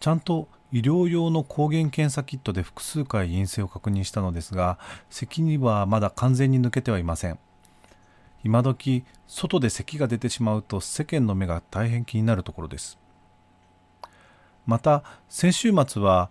[0.00, 4.78] ちゃんと医療用の抗原検査キットで複数回陰性を確認したのですが
[5.10, 7.38] 咳にはまだ完全に抜けてはいません。
[8.42, 12.98] 今時外で咳が出てしまうと世間の目が大変気になるところです。
[14.66, 16.30] また先週末は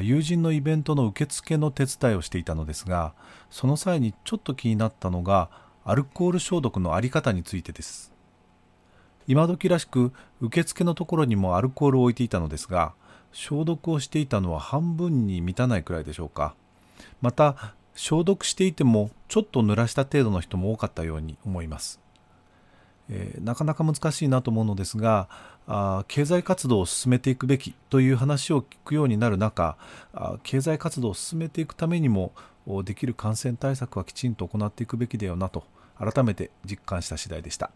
[0.00, 3.14] 友人のイベントの受付の手伝いをしていたのですが
[3.50, 5.50] その際にちょっと気になったのが
[5.84, 8.12] アルコール消毒の在り方についてです。
[9.26, 12.94] 今時らしく受付のところにもアルコールを置いていたのですが
[13.32, 16.54] 消毒をしていたのは半分に満たないくらいでしょうか。
[17.20, 22.00] また消毒していてもちょっと濡らした程度の人も多かったように思います、
[23.10, 25.28] えー、なかなか難しいなと思うのですが
[25.66, 29.76] あ経済活動を進めていくべきという話を聞くようになる中
[30.14, 32.32] あ経済活動を進めていくためにも
[32.84, 35.64] できる感染対策はきちんと行っていくべきだよなと
[35.98, 37.70] 改めて実感した次第でした。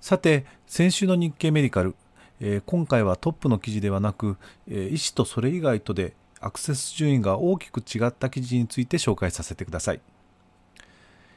[0.00, 1.94] さて先週の日経メディカル
[2.40, 4.36] えー、今回はトップの記事ではなく、
[4.68, 10.00] えー、医師とそれ以外とでアクセス順位が大きく違った記事について紹介させてください。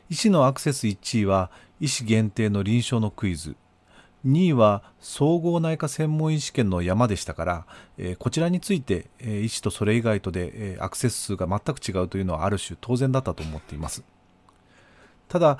[0.09, 3.55] 医師のアクセス1位は医師限定の臨床のクイズ。
[4.25, 7.65] 2位は総合内科専門医試験の山でしたから、
[7.99, 14.03] えー、こちらについて、えー、医師とそれ以外とで、えー、アクセス数が全く違うというのはある種当然だったと思っています。
[15.27, 15.59] ただ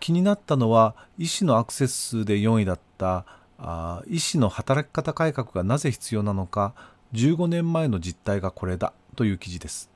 [0.00, 3.26] 気になったのは医師のアクセス数で4位だった
[3.64, 6.74] あ医師の働き方改革がなぜ必要なのか
[7.14, 9.88] 15年前の実態がこれだという記事です。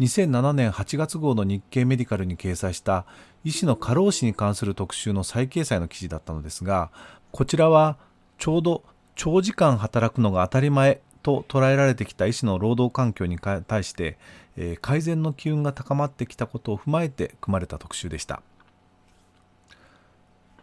[0.00, 3.04] 2007年8月号の日経メディカルに掲載した
[3.44, 6.90] 医師の過労死に関する特集の再掲載の記事だったのですが
[7.32, 7.96] こちらは
[8.38, 8.84] ちょうど
[9.16, 14.16] 長時間働くのが当たり前と捉えられてきた医師の労働環境に対して、
[14.56, 18.40] えー、改善の機運が高まってきたことを踏まえて組まれた特集でした。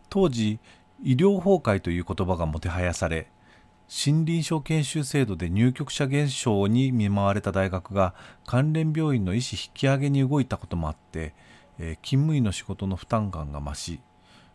[0.09, 0.59] 当時
[1.03, 3.27] 医療崩壊という言葉がもてはやされ
[3.87, 11.33] 森林床研修制度で入局者減少に見舞われた大学が関連病院の医師引き上げに動いたこともあって、
[11.77, 13.99] え、勤務医の仕事の負担感が増し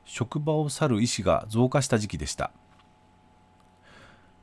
[0.05, 2.51] 職場を去る医師が増加した時期でした、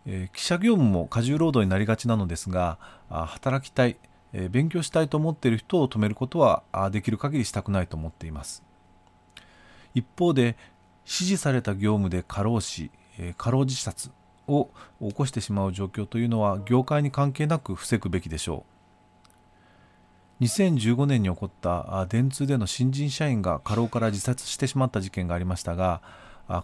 [0.06, 2.80] え、記者業務も過重労働になりがちなのですが
[3.10, 3.98] 働きたい、
[4.32, 8.64] え、勉強したいと思っている人を止めることはできる限りしたくないと思っています。
[9.94, 10.56] 一方で
[11.08, 12.92] 指示された業務で過労死、
[13.38, 14.12] 過労自殺
[14.46, 14.70] を
[15.02, 18.66] 起こしてしまう状況というのは業界に関係なく防ぐべきでしょ
[20.42, 20.44] う。
[20.44, 26.04] 2015年に起こった電通での新人社員が過労から自殺してしまった事件がありましたが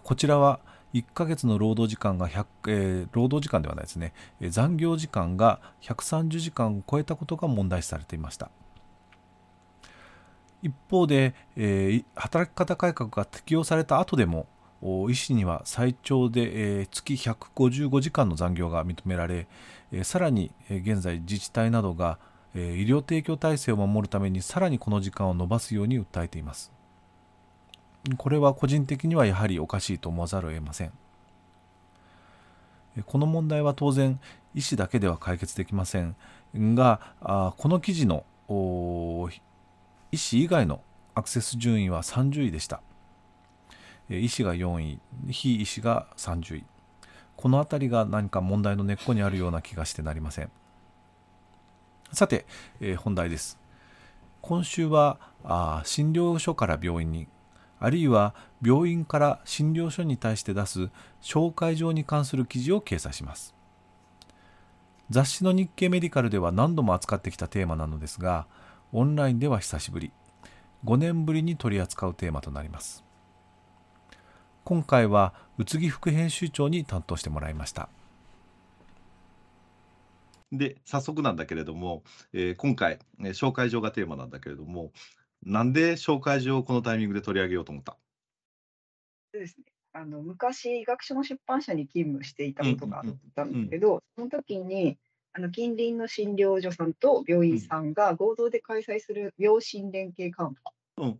[0.04, 0.60] こちらは
[0.92, 4.12] 1ヶ月の労働時間が100、えー、労働時間ではないですね。
[4.40, 8.48] 残業時間が130時間を超えたことが問題視されていました。
[10.64, 14.46] 一方で、えー、働き方改革が適用された後でも
[15.10, 19.46] 医師には最長で、えー、月155時間の残業が認められ、
[19.92, 22.18] えー、さらに、え、現在自治体などが、
[22.56, 26.72] え医療提供体制を守るためにさらにこの時間を延ばすように訴えています。
[28.16, 30.92] これは個人的にはやはりおかしいと思わざるを得ません。
[33.06, 34.20] この問題は当然
[34.54, 36.14] 医師だけでは解決できません
[36.54, 38.24] があこの記事の
[40.14, 40.80] 医師以外の
[41.16, 42.80] アクセス順位は30位でした。
[44.08, 46.64] 医師が4位非医師が30位。
[47.34, 50.52] この辺りが何か問題の根っこにあるような気がしてなりません。
[52.12, 52.46] さて、
[52.80, 53.58] えー、本題です。
[54.40, 57.26] 今週はあ診療所から病院に
[57.80, 60.90] あるいは病院から診療所に対して出す
[61.22, 63.52] 紹介状に関する記事を掲載します。
[65.10, 68.46] 雑誌の日経メディカルでは何度も扱ってきたテーマなのですが
[68.96, 70.12] オンラインでは久しぶり。
[70.84, 73.02] 5年ぶりに取り扱うテーマとなります。
[74.62, 77.88] 今回は宇津木副編集長に担当してもらいました。
[80.52, 84.92] で早速なんだけれども、えー、今回、ね、紹介状がテーマなんだけれども
[85.44, 87.96] なんで紹介状をこのタイミングで取り上げようと思った？
[89.32, 89.64] そうですね。
[89.92, 93.04] あの昔医学書の出版社に勤務していたことがあっ
[93.34, 94.98] たんですけど、その時に
[95.36, 100.72] あの近隣の診療所さんと病院さんが合同で開催する病診連携カンパ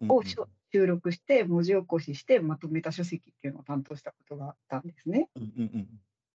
[0.08, 5.28] を収録して文字起こししてまとめた書籍っていうのを担当したことがあったんですね。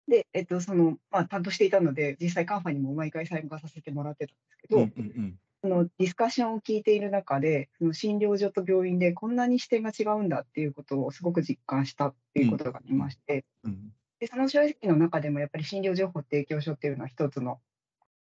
[0.07, 4.87] で、えっと、その、まあ、担当していたので、実際カンファにも毎回参加させてもらってたんですけど、うんう
[5.21, 5.35] ん。
[5.61, 17.59] そのディスカッションを聞いている中で、その診療所と病院でこんなに視点が違うんだっていうことをすごく実感したっていうことがありまして、うんで、その正直の中でもやっぱり診療情報提供書っていうのは一つの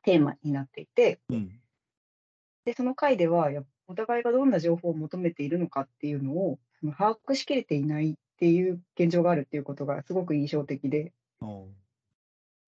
[0.03, 1.59] テーマになっていて、うん。
[2.65, 11.11] で、その回では、やお互いがどんな情報を求めているのかっていうのを、その把握しきれていないっていう現状があるっていうことがすごく印象的で、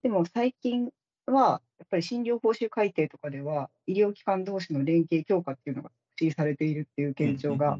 [0.02, 0.90] でも最近
[1.26, 5.90] は、やっぱり診療報酬改定とかでは、医療機関同士の連携強化っていうのが
[6.20, 7.78] 指示されているっていう現状が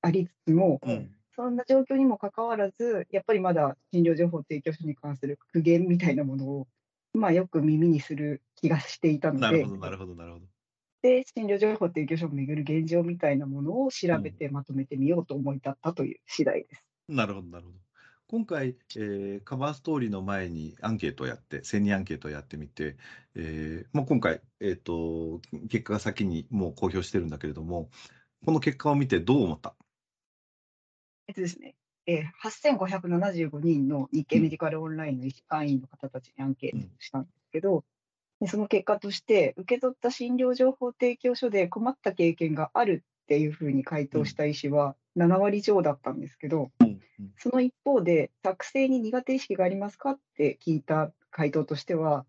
[0.00, 6.68] ありつつも、うんうんそんな状況にもかかわらず、やっぱりまだ診療情報提供書に関する苦言みたいなものを、
[7.14, 10.44] まあ、よく耳にする気がしていたのでなるほ、ど、なるほど、なるほど。
[11.00, 16.84] で、診療情報提供書をめぐる現状みたいなものを調べてまとめてみようと思い立ったという次第です。
[17.08, 17.78] なるほど、なるほど。
[18.28, 22.96] 今回、えーカバーストーリーの前にアンケートをやって、1000人アンケートをやってみて、
[23.34, 25.40] えーまあ、今回、えー、と、
[25.70, 27.88] 結果が先にもう公表してるんだけれども、
[28.44, 29.74] この結果を見てどう思った？
[31.30, 31.76] えっとですね、
[32.08, 37.84] えー、8575人の日経メディカルオンラインの医師会員の方たちにアンケートをしたんですけど、
[38.40, 46.72] でその結果として、受け取った診療情報提供書で困った経験があるっていうふうに回答した医師は7割超だったんですけど、
[47.38, 52.26] その一方で、作成に苦手意識がありますかって聞いた回答としては、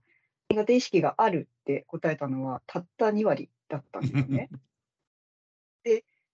[0.49, 4.51] 苦手意識があるって答えたのはたった2割だったんですよね。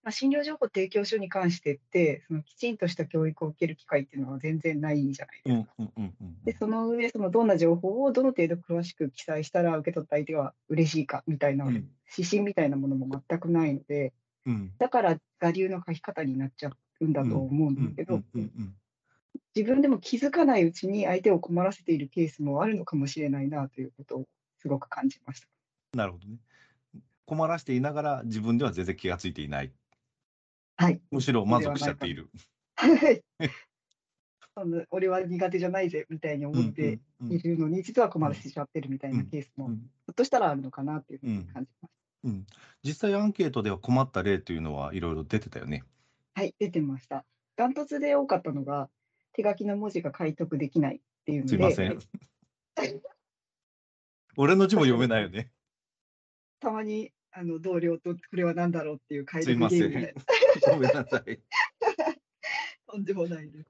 [0.07, 5.73] で、まあ、診療情報提供書に関してって、そのきちんとした教育を受ける機会っていうのは全然ないじゃないですか。
[5.77, 14.13] うんうんうんで、その上、そのどんな情報をどの程度詳しく記載したら受け取った相手が嬉しいかみたいなうん指針みたいなものも全くないので、
[14.45, 16.71] うんだから我流の書き方になっちゃ
[17.01, 18.21] うんだと思うんだけど、
[19.53, 24.27] 自分でも気づかないうちに相手を困らせているケースもあるのかもしれないなということを
[24.59, 25.47] すごく感じました。
[25.93, 26.37] なるほどね。
[27.25, 29.73] 困らしていながら自分では全然気がついていない。
[30.77, 31.01] はい。
[31.11, 32.29] むしろ満足しちゃっている。
[32.75, 33.23] はい。
[34.55, 41.91] そんな俺は苦手じゃないぜみたいに思ってうんいるのに、実は困らせちゃってるみたいなケースも、ひうんょっとしたらあるのかなっていうふうに感じます。
[42.23, 42.45] うん
[42.83, 45.83] 実際アンケートでは困った例というのはいろいろ出てたよね。
[46.35, 47.25] はい、出てました。
[47.55, 48.89] ダントツで多かったのが、
[49.33, 51.99] 手書きの文字が解読できないっていうので、すいません。
[54.37, 55.51] 俺の字も読めないよね。
[56.59, 60.15] たまにあの同僚とこれは何だろうっていう解すいません読ゲームで。
[60.61, 61.39] ごめんなさい。
[62.87, 63.69] とんでもないです。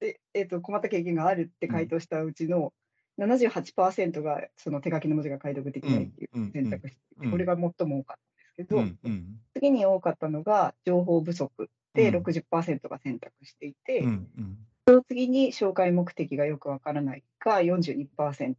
[0.00, 2.72] で、えっと困った経験があるって回答したうちの
[3.18, 14.58] 78%がその手書きの文字が解読できないっていう選択肢、うんうんこれが最も多かったんですけど、うんうん次に多かったのが情報不足でうん60%が選択していて、うんうん
[14.88, 18.56] その次に紹介目的がよくわからないが42%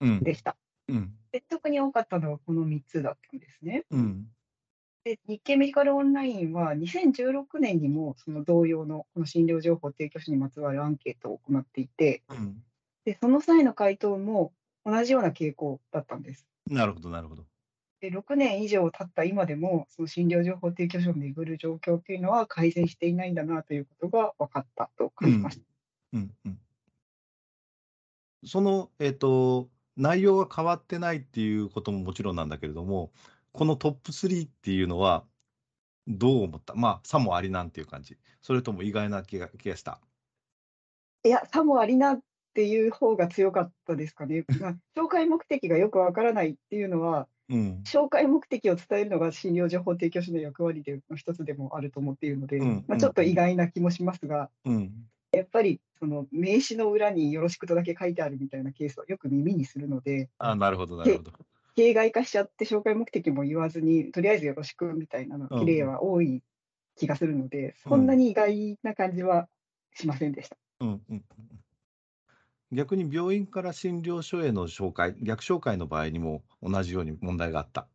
[0.00, 0.56] うんでした。
[0.88, 3.84] うんで特に多かったのはこの3つだったんですね。
[3.90, 4.26] うん
[5.04, 12.62] で日経メディカルオンラインは2016年にもその同様のこの診療情報提供書にまつわるアンケートを行っていて、うん
[13.04, 16.46] でその際の回答も同じような傾向だったんです。
[16.70, 17.44] なるほどなるほど。
[18.00, 25.64] で6年以上経った今でもその診療情報提供書をめぐる状況というのは改善していないんだなということが分かったと感じました。
[26.14, 26.58] うんうん
[28.46, 33.10] その、えっと、内容が変わってないっていうことももちろんなんだけれども、
[33.54, 35.24] このトップ3っていうのは
[36.08, 36.74] どう思った？
[36.74, 38.18] まあ、さもありなんていう感じ。
[38.42, 40.00] それとも意外な気が気がした？
[41.24, 42.20] いや、さもありなっ
[42.52, 44.44] ていう方が強かったですかね。
[44.60, 47.82] まあ、紹介目的がよくわからないっていうのは、うん。
[47.86, 55.06] 紹介目的を伝えるのが診療情報提供書の役割での一つでもあると思っているので、うんまあ、ちょっと意外な気もしますが、うん。
[55.30, 61.32] やっぱりその名刺の裏によろしくとだけ書いてあるみたいなケースはよく耳にするので、あ、なるほど、なるほど。
[61.76, 66.42] 形骸化しちゃって紹介目的も言わずに、とりあえずよろしくみたいなのうん例は多い
[66.96, 69.48] 気がするので、そんなに意外な感じは
[69.94, 70.56] しませんでした。
[70.80, 71.24] うんうんうん
[72.72, 77.86] 逆に病院から診療所への紹介、逆紹介の場合にも同じように問題があった。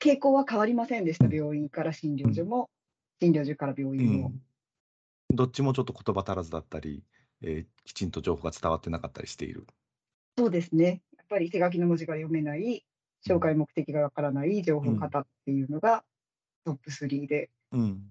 [0.00, 2.70] 傾向は変わりませんでした、病院から診療所も、
[3.20, 4.32] 診療所から病院も。
[5.28, 7.04] どっちもちょっと言葉足らずだったり、
[7.42, 9.66] えーきちんと情報が伝わってなかったりしている。
[10.38, 11.02] そうですね。
[11.30, 12.84] やっぱり手書きの文字が読めない、
[13.24, 16.02] 紹介目的がわからない情報型っていうのが
[16.64, 18.02] トップ3で、うん。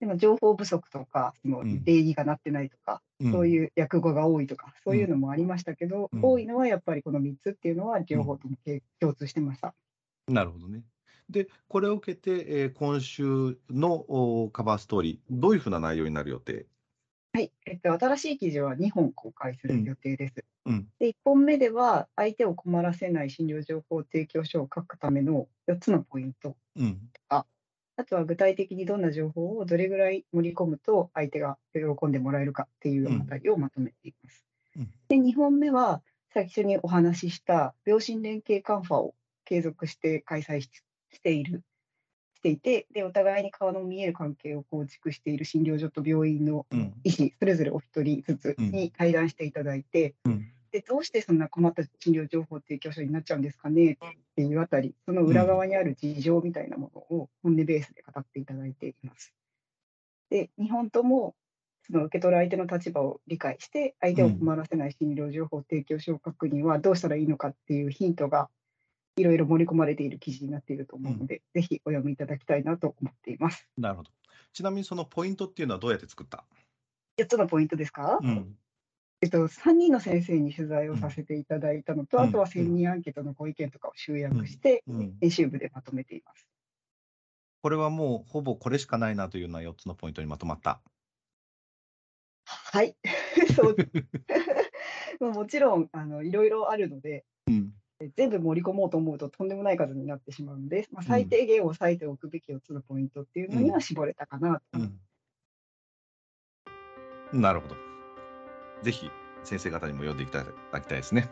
[0.00, 1.84] でも情報不足とか、そのうん。
[1.84, 6.24] 礼儀がなってないとか、そうういう訳語が多いとか、そういうのもありましたけど、うん。
[6.24, 9.76] 多いのはやっぱりこの3つっていうのは両方ともけ共通してました。
[10.28, 10.82] んなるほどね。
[11.28, 16.66] で、これを受けて、えー今週のおカバーストーリー、どういうふうな内容になる予定？
[17.32, 20.49] はい、えっと、新しい記事は2本公開する予定です。
[20.66, 20.92] うん。
[20.98, 26.56] で、1本目では、相手を困らせない診療情報提供書を書くための4つのポイント。
[26.76, 27.10] うん。
[27.96, 34.46] あとは具体的にどんな情報をどれぐらい盛り込むと相手が喜んでもらえるかっていうあたりをまとめています。
[34.76, 36.02] うんで、2本目は
[36.32, 39.14] 最初にお話しした病診連携カンファを
[39.44, 40.70] 継続して開催し
[41.12, 41.64] している、
[42.40, 46.94] していて、で、お互いに顔の見える関係を構築している診療所と病院のうん。
[47.04, 50.46] 医師、それぞれお一人ずつに対談していただいて、うん。
[50.72, 53.96] で、どうしてそんな困った診療情報提供書になっちゃうんですかねっ
[54.36, 59.34] ていうあたり、その裏側にある事情みたいなものを本音ベースで語っていただいています。
[60.30, 61.34] で、2本とも、
[61.82, 68.48] その受け取る相手の立場を理解して、相手を困らせない診療情報提供書を書くにはどうしたらいいのかっていうヒントが
[69.16, 73.68] いろいろ盛り込まれている記事になっていると思うので、ぜひお読みいただきたいなと思っています。
[73.76, 74.10] なるほど。
[74.52, 76.44] ちなみにそのポイントっていうのはどうやって作った
[77.18, 78.56] ？4つのポイントですか、うん。
[79.20, 85.16] えっと、3人の先生に取材をさせていただいたのと、うんあとは1000人アンケートのご意見とかを集約して、うん。
[85.20, 86.46] 編集部でまとめています。
[87.62, 90.80] これはもうほぼこれしかないなというような4つのポイントにまとまった？
[92.46, 92.96] はい。
[93.54, 93.76] そう
[95.20, 97.22] まあもちろんあのいろいろあるので、うん。
[98.16, 104.80] 全部盛り込もうと思うととんでもない数になってしまうので、まあ、最低限押さえておくべき4つのポイントっていうのには絞れたかなと。
[107.32, 107.40] うん。
[107.40, 107.76] なるほど。
[108.82, 109.10] ぜひ
[109.44, 111.28] 先生方にも読んでいただきたいですね。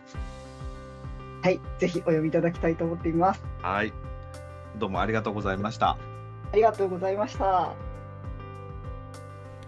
[1.43, 1.61] はい。
[1.79, 3.43] ぜひお読みいただきたいと思っています。
[3.63, 3.93] はい。
[4.79, 5.97] どうもありがとうございました。
[6.53, 7.75] ありがとうございました。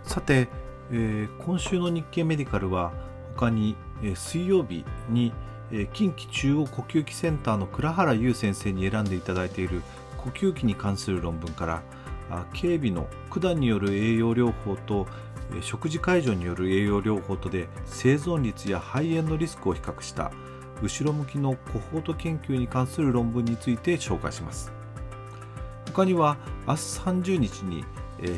[0.03, 0.49] さて、
[0.91, 2.93] えー今週の日経メディカルは
[3.37, 5.33] 他に、えー水曜日に、
[5.73, 9.83] え近畿中央呼吸器センターの倉原優先生に選んでいただいている
[10.17, 11.83] 呼吸器に関する論文から
[12.31, 15.07] あ警備の管による栄養療法と、
[15.63, 20.31] 食事介助による栄養療法とで生存率や肺炎のリスクを比較した
[20.81, 24.73] 後ろ向きのコホート研究に関する論文について紹介します。
[25.87, 26.37] 他には
[26.69, 27.85] 明日30日に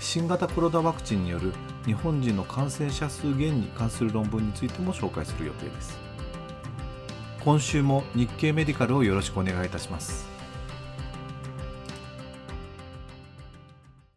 [0.00, 1.52] 新型コロナワクチンによる
[1.84, 6.11] 日本人の感染者数減に関する論文についても紹介する予定です。
[7.44, 10.31] 今週も日経メディカルをよろしくお願いいたします。